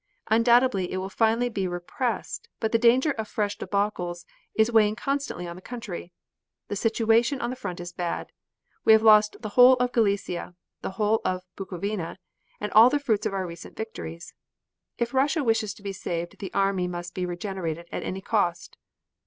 Undoubtedly 0.31 0.91
it 0.91 0.97
will 0.97 1.11
finally 1.11 1.47
be 1.47 1.67
repressed, 1.67 2.49
but 2.59 2.71
the 2.71 2.79
danger 2.79 3.11
of 3.11 3.27
fresh 3.27 3.55
debacles 3.59 4.25
is 4.55 4.71
weighing 4.71 4.95
constantly 4.95 5.47
on 5.47 5.55
the 5.55 5.61
country. 5.61 6.11
The 6.69 6.75
situation 6.75 7.39
on 7.39 7.51
the 7.51 7.55
front 7.55 7.79
is 7.79 7.93
bad. 7.93 8.31
We 8.83 8.93
have 8.93 9.03
lost 9.03 9.37
the 9.43 9.49
whole 9.49 9.73
of 9.75 9.91
Galicia, 9.91 10.55
the 10.81 10.89
whole 10.97 11.21
of 11.23 11.43
Bukowina, 11.55 12.17
and 12.59 12.71
all 12.71 12.89
the 12.89 12.97
fruits 12.97 13.27
of 13.27 13.33
our 13.35 13.45
recent 13.45 13.77
victories. 13.77 14.33
If 14.97 15.13
Russia 15.13 15.43
wishes 15.43 15.71
to 15.75 15.83
be 15.83 15.93
saved 15.93 16.39
the 16.39 16.51
army 16.51 16.87
must 16.87 17.13
be 17.13 17.27
regenerated 17.27 17.87
at 17.91 18.01
any 18.01 18.21
cost." 18.21 18.77